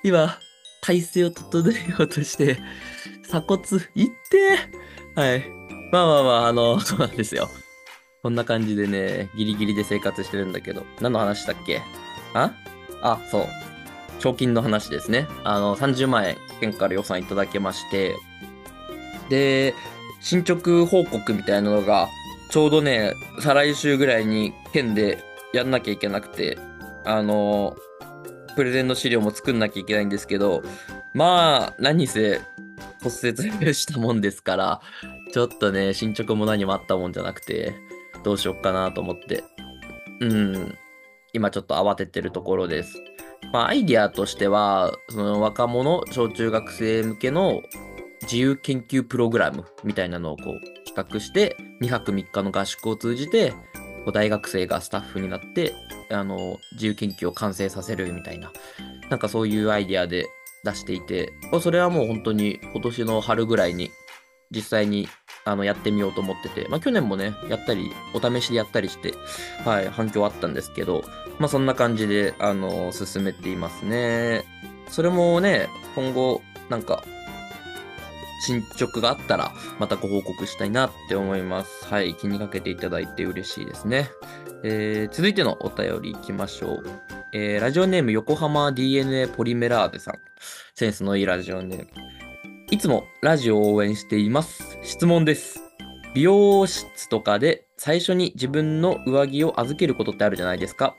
[0.03, 0.39] 今、
[0.83, 2.59] 体勢を整えようとして、
[3.23, 3.63] 鎖骨、
[3.95, 5.64] いってはい。
[5.95, 7.49] まあまあまあ、あの、 そうなんですよ。
[8.25, 11.83] こんな感じでね、ギリギリで生活してるんだけど、何の話だっけ？
[12.33, 12.51] あ？
[13.01, 13.47] あ、そう。
[14.19, 15.29] 賞金の話ですね。
[15.45, 18.17] あの、30万円、県から予算いただけまして、
[19.29, 19.73] で、
[20.21, 22.09] 進捗報告みたいなのが、
[22.51, 26.59] ちょうどね、再来週ぐらいに県でやんなきゃいけなくて、
[27.05, 27.77] あの、
[28.57, 30.63] プレゼンの資料も作んなきゃいけないんですけど、
[31.13, 32.41] まあ、何せ
[33.03, 33.15] 骨
[33.63, 34.81] 折したもんですから、
[35.35, 37.75] ちょっとね、進捗も何もあったもんじゃなくて、
[38.23, 39.43] どうしよっかなと思って。
[40.21, 40.79] うん。
[41.33, 43.03] 今ちょっと慌ててるところです。
[43.53, 47.63] まあ、アイディアとしては、その若者、小中学生向けの
[48.23, 53.55] 自由研究プログラムみたいなのをこう企画して、2泊3日の合宿を通じて、
[54.13, 55.75] 大学生がスタッフになって、
[56.13, 58.53] あの、自由研究を完成させるみたいな、
[59.11, 60.29] なんかそういうアイディアで
[60.63, 63.91] 出していて、それはもう本当に今年の春ぐらいに
[64.51, 65.09] 実際に
[65.45, 69.15] あのやってみようと思ってて、まあ去年もね、やったり、お試しでやったりして、
[69.65, 71.05] はい、反響あったんですけど、
[71.39, 74.45] まあそんな感じで、あの、進めていますね。
[74.89, 77.05] それもね、今後、なんか、
[78.45, 81.87] 進捗があったら、またご報告したいなって思います。
[81.87, 84.11] はい、気にかけていただいて嬉しいですね。
[84.63, 86.85] えー続いてのお便りいきましょう。
[87.33, 90.19] えーラジオネーム横浜 DNA ポリメラーゼさん。
[90.75, 92.24] センスのいいラジオネーム。
[92.71, 94.79] いつもラジオを応援しています。
[94.83, 95.61] 質問です。
[96.15, 100.97] 美容室とかで最初に自分の上着を預けることってあるじゃないですか。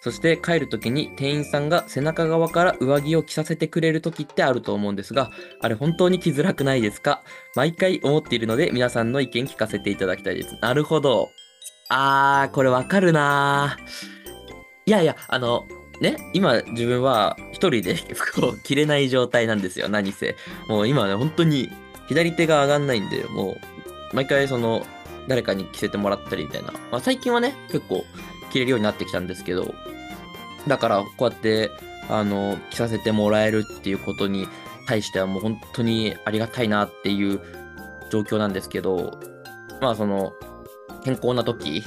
[0.00, 7.22] そして帰るときに店員さんが背中側から上着を着させてくれるときってあると思うんですが、あれ本当に着づらくないですか？
[7.56, 10.56] 毎回思っているので皆さんの意見聞かせていただきたいです。
[10.60, 11.30] なるほど。
[11.90, 13.82] あー、これわかるなー。
[14.86, 15.64] いやいや、あの、
[16.00, 20.36] ね、今自分は一人で服を着れない状態なんですよ、 何せ。
[20.68, 21.70] もう今ね、本当に
[22.08, 23.52] 左手が上がんないんで、も
[24.12, 24.86] う、毎回その、
[25.26, 26.72] 誰かに着せてもらったりみたいな。
[26.90, 28.04] まあ最近はね、結構
[28.50, 29.74] 着れるようになってきたんですけど、
[30.66, 31.70] だからこうやって、
[32.08, 34.48] あの、着させてもらえるっていうことに
[34.86, 37.40] 対してはもう本当にありがたいなっていう
[38.10, 39.20] 状況なんですけど、
[39.80, 40.32] まあその、
[41.04, 41.84] 健康な時、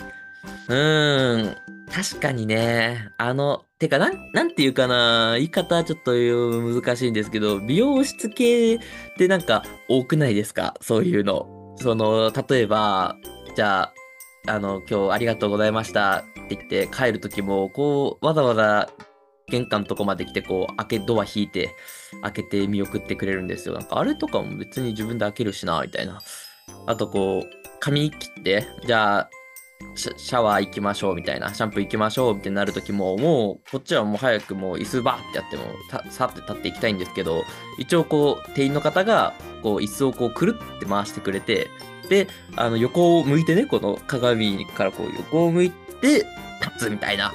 [0.67, 1.55] うーん、
[1.93, 8.79] 確かにね、あの、てか、なん、なんていうかな、言い方ちょっと難しいんですけど、美容室系っ
[9.17, 10.73] てなんか多くないですか？
[10.81, 11.75] そういうの。
[11.77, 13.17] その、例えば、
[13.55, 13.93] じゃあ、
[14.47, 18.89] あの、今日ありがとうございましたって言って帰る時も、こう、わざわざ
[19.49, 21.71] 玄関のとこまで来て、こう、開け、ドア引いて、
[22.21, 23.73] 開けて見送ってくれるんですよ。
[23.75, 26.21] なんか、あれとかも別に自分で開けるしな、みたいな。
[26.87, 27.49] あと、こう、
[27.79, 29.29] 髪切って、じゃあ、
[29.95, 37.43] シャシャワー行きましょうみたいな、シャンプー行きましょうみたいになるときも、もう、こっちはもう早くもう椅子バーってやっても、たさって立っていきたいんですけど、
[37.77, 41.69] 一応こう、店員の方が、こう、椅子をこう、くるって回してくれて、
[42.09, 46.25] で、あの、横を向いてね、この鏡からこう、横を向いて、
[46.61, 47.33] 立つみたいな。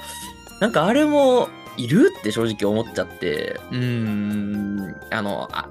[0.59, 5.69] なんかあれも、いるって正直思っちゃって、うーん、あの、あ、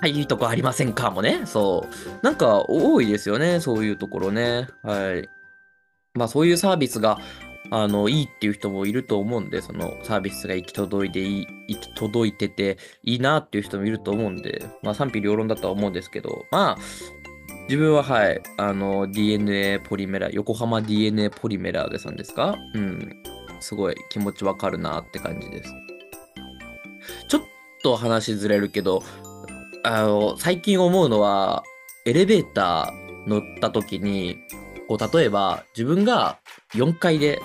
[0.00, 1.42] はい、いいとこありませんかもね。
[1.44, 2.24] そう。
[2.24, 4.66] なんか多いですよね、そういうところね。
[4.82, 5.28] はい。
[6.14, 7.18] まあそういうサービスが、
[7.70, 16.78] あの、いいっていう人もいると思うんで、そのサービスが行き届いていい、行き届いてていいなっていう人もいると思うんで、まあ賛否両論だとは思うんですけど、まあ、
[17.68, 22.56] 自分ははい、あの、DNA ポリメラ、横浜 DNA ポリメラでさんですか？
[22.74, 23.22] うん。
[23.60, 25.72] すごい気持ちわかるなって感じです。
[27.28, 27.42] ちょっ
[27.82, 29.02] と話ずれるけど、
[29.84, 31.62] あの、最近思うのは、
[32.04, 34.38] エレベーター乗った時に、
[34.92, 36.38] こう、例えば、自分が
[36.74, 37.40] 4階で、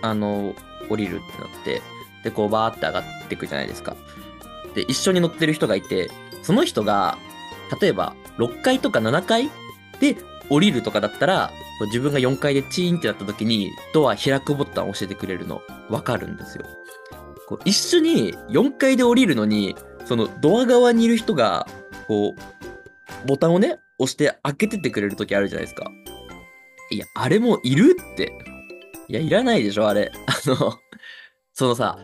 [0.00, 0.54] あの、
[0.88, 1.82] 降りるってなって、
[2.24, 3.94] で、こう、バーって上がっていくじゃないですか。
[4.74, 6.10] で、一緒に乗ってる人がいて、
[6.42, 7.18] その人が、
[7.80, 9.50] 例えば、6階とか7階
[10.00, 10.16] で
[10.48, 11.50] 降りるとかだったら、
[11.86, 16.64] 自分が4階でチーンってなった時に、ドア開くボタンを教えてくれるの、わかるんですよ。
[17.46, 21.66] こう一緒に4階で降りるのに、そのドア側にいる人が、
[22.06, 25.90] こう、ボタンをね、押して開けててくれる時あるじゃないですか。
[26.90, 28.32] いや、あれもいるって。
[29.08, 30.10] いや、いらないでしょ、あれ。
[30.26, 30.78] あの、
[31.52, 31.98] そのさ、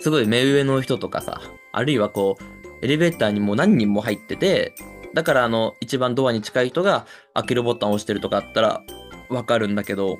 [0.00, 1.40] すごい目上の人とかさ、
[1.72, 4.74] あるいはこう、エレベーターにも何人も入ってて、
[5.14, 8.82] だからあの、一番ドアに近い人が開けるボタンを押してるとかあったら
[9.30, 10.18] わかるんだけど、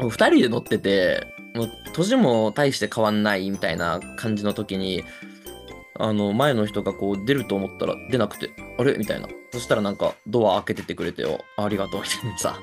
[0.00, 5.04] 二人で乗ってて、もう年も大して変わんないみたいな感じの時に、
[5.98, 8.96] あの、前の人がこう出ると思ったら出なくて、あれ？
[8.98, 9.28] みたいな。
[9.52, 11.44] そしたらなんかドア開けててくれてよ。
[11.56, 12.58] ありがとうみたいなさ。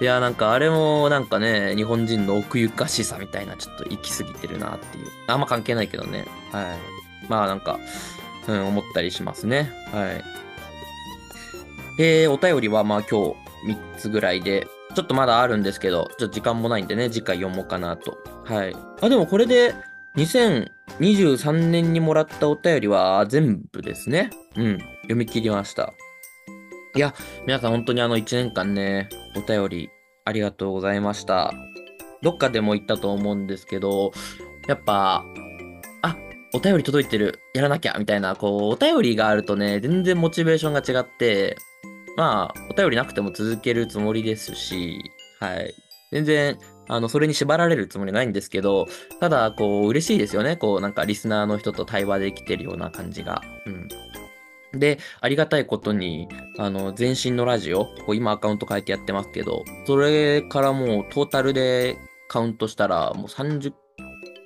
[0.00, 5.06] いや、なんかあれもなんかね、日本人の奥ゆかしさみたいな、ちょっと行き過ぎてるなっていう。
[5.26, 6.26] あんま関係ないけどね。
[6.52, 7.28] はい。
[7.28, 7.78] まあなんか、
[8.46, 9.72] うん、思ったりしますね。
[9.92, 10.24] はい。
[11.98, 13.34] えー、お便りはまあ今
[13.64, 18.18] 日3つぐらいで、ちょっとまだあるんですけど、ちょっと時間もないんでね、次回読もうかなと。
[18.44, 18.76] はい。
[19.00, 19.74] あ、でもこれで、
[20.16, 24.30] 2023年にもらったお便りは全部ですね。
[24.56, 24.78] うん。
[25.02, 25.92] 読み切りました。
[26.94, 27.14] いや、
[27.46, 29.90] 皆さん本当にあの1年間ね、お便り
[30.24, 31.52] ありがとうございました。
[32.22, 34.12] どっかでも言ったと思うんですけど、
[34.66, 35.24] やっぱ、
[36.02, 36.16] あ、
[36.54, 41.56] お便り届いてる、やらなきゃ、みたいな、こう、お便りがあるとね、全然モチベーションが違って、
[42.16, 44.98] まあ、お便りなくても続けるつもりですし、
[45.40, 45.74] はい。
[46.10, 48.88] 全然、あの、それに縛られるつもりないんですけど、
[49.20, 50.56] ただ、こう、嬉しいですよね。
[50.56, 53.42] こう、なんか、リスナーの人と対話できてるような感じが。
[53.66, 53.88] うん。
[54.72, 56.28] で、ありがたいことに、
[56.58, 61.96] あの、前身のラジオ、こう今アカウント変えてやってますけど、それからもうトータルで
[62.28, 63.72] カウントしたら、もう30、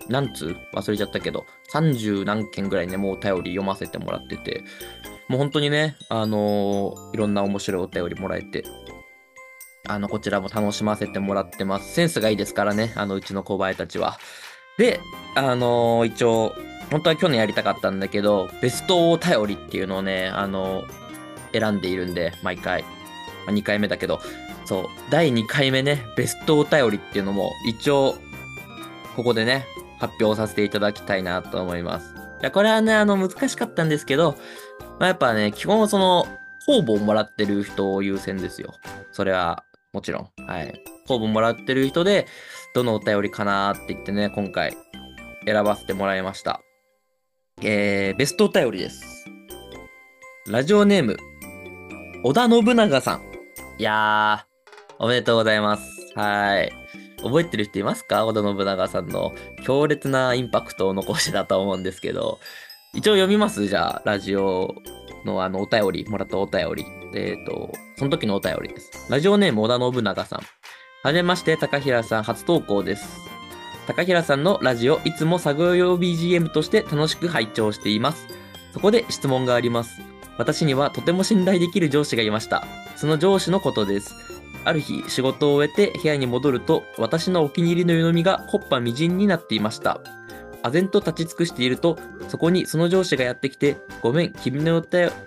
[0.08, 4.64] 何通忘れちゃったけど、30何件ぐらいね、もうお便り読ませてもらってて、
[5.28, 8.64] もう本当にね、あのーいろんな面白いお便りもらえて、
[9.88, 11.92] あの、こちらも楽しませてもらってます。
[11.92, 14.18] センスがいいですからね、あの、うちの小林たちは。
[14.78, 15.00] で、
[15.34, 16.54] あのー一応、
[16.92, 20.84] 本当は去年やりたかったんだけど、ベストお便りっていうのをね、あの
[21.52, 22.82] 選んでいるんで、毎回。
[22.82, 22.88] ま
[23.48, 24.20] あ、2回目だけど、
[24.66, 28.16] そう、第2回目ね、ベストお便りっていうのも、一応、
[29.16, 29.64] ここでね、
[29.98, 32.14] 発表させていただきたいなと思います。
[32.14, 34.36] いや、これはね、あの、難しかったんですけど、
[35.00, 36.26] まあ、やっぱね、基本その、
[36.66, 38.74] 方々もらってる人を優先ですよ。
[39.12, 40.46] それは、もちろん。
[40.46, 40.84] はい。
[41.08, 42.26] 方々もらってる人で、
[42.74, 44.76] どのお便りかなーって言ってね、今回、
[45.46, 46.60] 選ばせてもらいました。
[47.64, 49.24] えー、ベストお便りです。
[50.48, 51.16] ラジオネーム、
[52.24, 53.22] 織田信長さん。
[53.78, 55.88] いやー、おめでとうございます。
[56.16, 56.72] はい。
[57.22, 58.26] 覚えてる人いますか？
[58.26, 59.32] 織田信長さんの
[59.64, 62.40] 強烈なインパクトを残してたと思うんですけど、
[62.94, 63.68] 一応読みます？
[63.68, 64.74] じゃあ、ラジオ
[65.24, 66.84] のあの、お便り、もらったお便り。
[67.14, 69.06] えっ、と、その時のお便りです。
[69.08, 70.40] ラジオネーム織田信長さん。
[71.04, 73.31] はじめまして、高平さん初投稿です。
[73.86, 78.28] 高平さんのラジオ、いつも作業用 BGM として楽しく拝聴しています。
[78.72, 80.00] そこで質問があります。
[80.38, 82.64] 私にはとても信頼できる上司がいました。
[82.96, 84.14] その上司のことです。
[84.64, 90.00] ある日、仕事を終えて部屋に戻ると、私のお気に入りの湯飲みがコッパみじんになっていました。
[90.62, 94.76] 唖然と立ち尽くしていると、そこにその上司がやってきて、ごめん、君の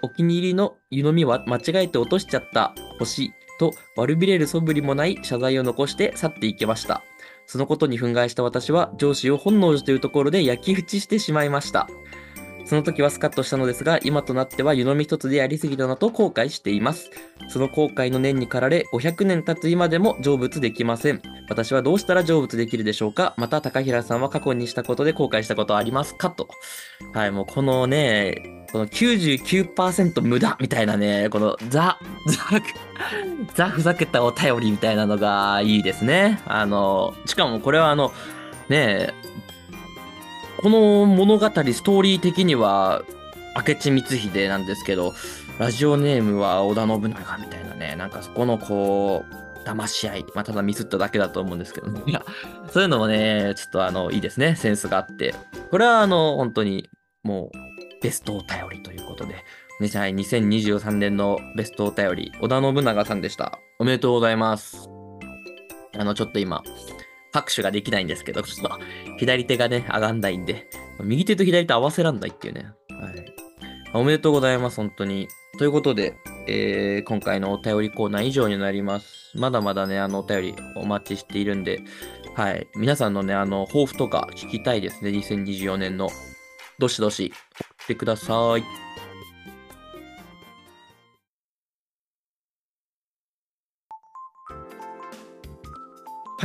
[0.02, 2.74] お気に入りの湯飲みは間違えて落としちゃった。
[2.94, 3.32] 欲しい。
[3.60, 7.04] と悪びれる素振りもない謝罪を残して去っていきました。
[7.48, 11.88] そのことに憤慨した私は上司を本能寺というところで焼き討ちしてしまいました。
[12.68, 17.12] その時はスカッとしたのですが、今となっては湯飲み一つでやりすぎたなと後悔しています。
[17.48, 21.22] その後悔の念に駆られ、500年経つ今でも成仏できません。
[21.48, 23.36] 私はどうしたら成仏できるでしょうか？
[23.38, 26.32] また高平さんは過去にしたことで後悔したことありますか？
[26.32, 26.48] と。
[27.14, 32.62] はい、もうこのね、この99%無駄みたいなね、このザ、ザ、
[33.56, 36.42] ザふざけたお便りみたいなのがいいですね。
[36.46, 38.12] あの、しかもこれはあの、
[38.70, 39.14] ねえ
[40.62, 43.04] この物語、ストーリー的には、
[43.56, 45.14] 明智光秀なんですけど、
[45.60, 50.26] ラジオネームは織田信長みたいなね、なんかそこのこう、騙し合い。
[50.34, 52.02] まあ、ただミスっただけだと思うんですけどね。
[52.06, 52.24] いや、
[52.72, 54.56] そういうのもね、ちょっとあの、いいですね。
[54.56, 55.34] センスがあって。
[55.72, 56.90] これはあの、本当に、
[57.24, 57.58] もう、
[58.02, 59.44] ベストお便りということで、
[59.80, 63.60] ね、はい、2023年のベストお便り、織田信長さんでした。
[63.78, 64.90] おめでとうございます。
[65.98, 66.64] あの、ちょっと今、
[67.34, 68.80] 拍手ができないんですけど、ちょっと
[69.18, 70.70] 左手がね、上がんないんで、
[71.02, 72.68] 右手と左手合わせらんないっていうね。
[72.90, 73.26] はい。
[73.94, 75.28] おめでとうございます、本当に。
[75.58, 76.16] ということで、
[76.48, 79.32] えー、今回のお便りコーナー以上になります。
[79.36, 81.82] まだまだね、あの、お便りお待ちしているんで、
[82.36, 82.68] はい。
[82.76, 86.10] 皆さんのね、あの、抱負とか聞きたいですね、2024年の。
[86.80, 88.85] どしどし送ってください。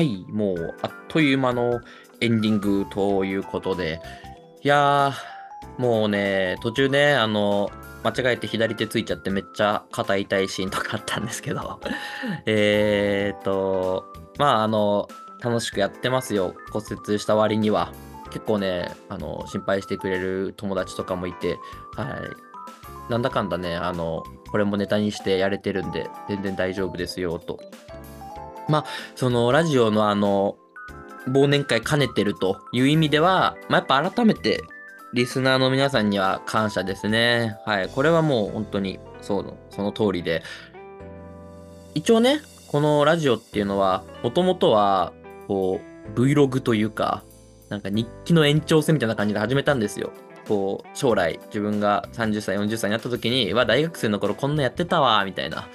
[0.00, 1.82] はい、もうあっという間の
[2.22, 4.00] エンディングということで、
[4.62, 7.70] いやー、もうね、途中ね、あの、
[8.02, 11.82] 間違えて左手ついちゃってめっちゃ肩痛いシーンとかあったんですけど、
[12.46, 15.06] えーと、まあ、あの、
[15.44, 17.92] 楽しくやってますよ、骨折した割には。
[18.30, 21.58] 結構ね、あの、心配してくれる友達とかもいて、
[21.94, 23.12] はい。
[23.12, 27.60] なんだかんだね、あの、これもネタにしてやれてるんで、全然大丈夫ですよ、と。
[28.70, 28.84] まあ、
[29.16, 30.56] そのラジオのあの、
[31.28, 34.62] 忘年会兼ねてるという意味では、まあ、やっぱ改めて
[35.12, 37.56] リスナーの皆さんには感謝ですね。
[37.66, 37.88] はい。
[37.88, 40.42] これはもう本当にそう、その通りで。
[41.94, 45.12] 一応ね、このラジオっていうのは、もともとは、
[45.48, 45.80] こ
[46.16, 47.24] う、Vlog というか、
[47.68, 50.12] なんか日記の延長線みたいな感じで始めたんですよ。
[50.46, 55.68] こう、将来自分が30歳、40歳になった時に、わ、大学生の頃こんなやってたわ、みたいな。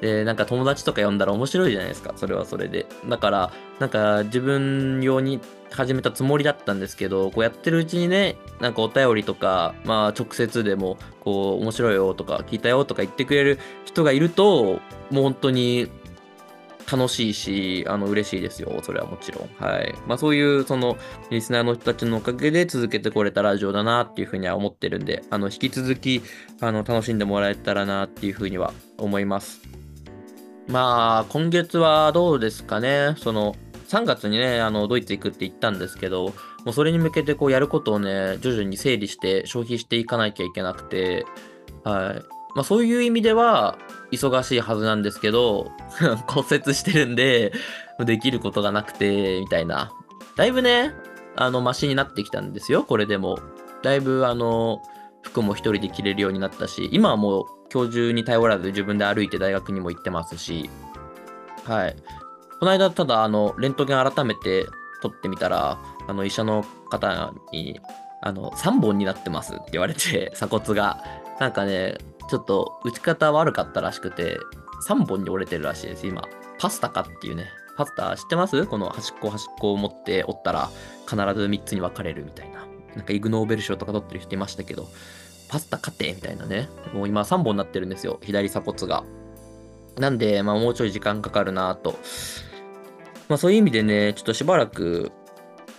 [0.00, 2.14] で、なんか友達とか呼んだら面白いじゃないですか。
[2.16, 2.86] それはそれで。
[3.08, 5.40] だから、なんか自分用に
[5.70, 14.80] 始めたつもりだったんですけど、こうやってるうちにね、なんかお便りとか、まあ直接でも、こう、面白いよとか、聞いたよとか言ってくれる人がいると、
[15.10, 15.90] もう本当に
[16.90, 18.80] 楽しいし、あの、嬉しいですよ。
[18.82, 19.48] それはもちろん。
[19.64, 19.94] はい。
[20.08, 20.96] まあそういう、その、
[21.30, 26.22] リスナーの人たちのおかげで続けてこれたラジオだなっていうふうには思ってるんで、あの、引き続き、
[26.60, 29.79] あの、楽しんでもらえたらなっていうふうには思います。
[30.70, 33.14] まあ、今月はどうですかね。
[33.18, 33.56] その、
[33.88, 36.26] 3月にね、あの、ドイツ行くって言ったんですけど、
[36.64, 41.26] もうそれに向けてこうやることをね、徐々に整理して消費していかなきゃいけなくて、
[41.82, 42.22] はい。
[42.54, 43.78] まあそういう意味では
[44.12, 45.72] 忙しいはずなんですけど、
[46.28, 47.52] 骨折してるんで、
[47.98, 49.90] できることがなくて、みたいな。
[50.36, 50.94] だいぶね、
[51.34, 53.38] あの、マシになってきたんですよ、これでも。
[53.82, 54.82] だいぶ、あの、
[55.22, 60.68] 服も一人で着れるようになったし、今はもう今日中に頼らず自分で歩いて大学にも行ってますし、
[61.64, 61.96] はい。
[62.58, 64.66] この間、ただ、あの、レントゲン改めて
[65.02, 67.80] 撮ってみたら、あの、医者の方に、
[68.22, 71.02] あの、3本になってますって言われて、 鎖骨が。
[71.38, 71.96] なんかね、
[72.28, 74.38] ちょっと打ち方悪かったらしくて、
[74.86, 76.22] 3本に折れてるらしいです、今。
[76.58, 77.46] パスタかっていうね。
[77.76, 78.66] パスタ知ってます？
[78.66, 80.68] この端っこ端っこを持って折ったら
[81.06, 82.66] 必ず3つに分かれるみたいな。
[82.94, 84.86] なんかイグノーベル賞とか取ってる人いましたけど、
[85.50, 86.68] パスタ勝てみたいなね。
[86.94, 88.20] もう今3本になってるんですよ。
[88.22, 89.02] 左鎖骨が。
[89.98, 91.98] なんで、まあもうちょい時間かかるなと。
[93.28, 95.10] まあそういう意味でね、ちょっとしばらく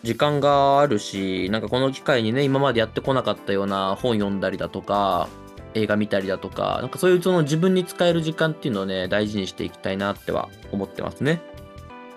[0.03, 5.29] 時間があるし、なんかこの機会にね、今までやってこなかったような本読んだりだとか、
[5.73, 11.41] 映画見たりだとか、なんかそういうその自分に使える時間っていうのをね、大事にしていきたいなっては思ってますね。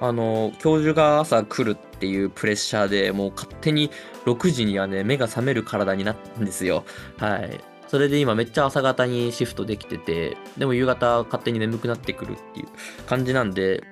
[0.00, 3.90] あの、教授が朝来るっていうプレッシャーでもう勝手に
[4.26, 6.84] 6時にはね、目が覚める体になったんですよ。
[7.18, 7.60] はい。
[7.86, 12.68] それで今めっちゃ朝方にシフトできてて、でも夕方勝手に眠くなってくるっていう
[13.06, 13.84] 感じなんで、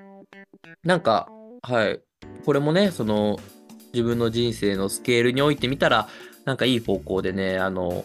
[0.84, 1.28] なんか、
[1.62, 2.00] はい。
[2.44, 3.38] これもね、その、
[3.92, 6.08] 自分の人生のスケールにおいてみたら、
[6.44, 8.04] なんかいい方向でね、あの、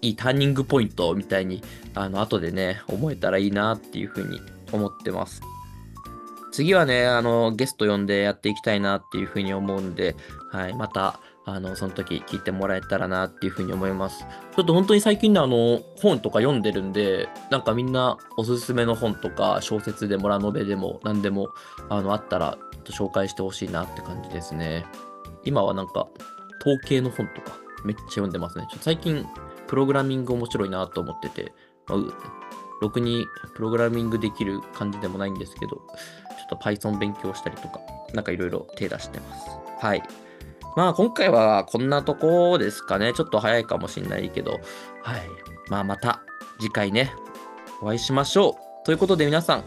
[0.00, 1.62] いいターニングポイントみたいに、
[1.94, 4.40] あの、後でね、思えたらいいなっていうふうに
[4.72, 5.40] 思ってます。
[6.52, 10.14] 次はね、あの、ゲスト呼んでやっていきたいなっていうふうに思うんで、
[10.50, 14.24] はい、また、あの、その時聞いてもらえたらなっていうふうに思います。
[14.54, 21.48] ちょっと本当に最近ね、あの、本とか読んでるんで、なんかみんなおすすめの本とか、小説でもラノベでも何でも、
[21.88, 24.84] あの、あったら、紹介してほしいなって感じですね。
[25.44, 26.06] 今はなんか、
[26.60, 28.66] 統計の本とか、めっちゃ読んでますね。
[28.70, 29.26] ちょっと最近、
[29.66, 31.52] プログラミング面白いなと思ってて、
[31.88, 31.98] まあ、
[32.82, 35.80] ろくにプログラミングできる感じでもないんですけど、
[36.56, 37.80] と Python 勉強したりとか、
[38.14, 39.50] なんかいろいろ手出してます。
[39.78, 40.02] はい。
[40.76, 43.12] まあ今回はこんなとこですかね。
[43.12, 44.52] ちょっと早いかもしんないけど、
[45.02, 45.22] はい。
[45.68, 46.22] まあまた
[46.60, 47.12] 次回ね、
[47.80, 48.50] お会いしましょ
[48.82, 48.84] う。
[48.84, 49.64] ということで皆さん、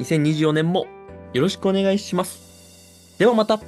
[0.00, 0.86] 2024年も
[1.32, 3.18] よろしくお願いします。
[3.18, 3.60] ではまた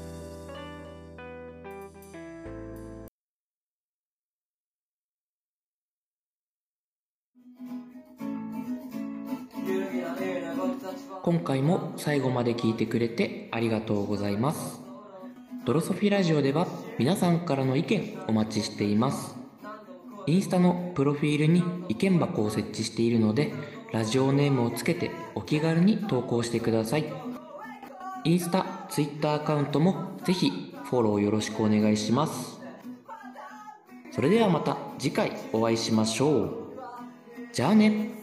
[11.22, 14.80] 今回も最後まで聞いてくれてありがとうございます。
[15.64, 16.66] ドロソフィラジオでは
[16.98, 19.36] 皆さんからの意見お待ちしています。
[20.26, 23.52] インスタのプロフィールに意見箱を設置しているので
[23.92, 27.12] ラジオネームをつけてお気軽に投稿してください。
[28.24, 32.60] インスタ、ツイッターアカウントもぜひフォローよろしくお願いします。
[34.12, 36.54] それではまた次回お会いしましょう。
[37.52, 38.21] じゃあね。